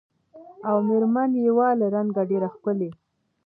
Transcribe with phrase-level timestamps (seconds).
[0.67, 2.89] او مېر من یې وه له رنګه ډېره ښکلې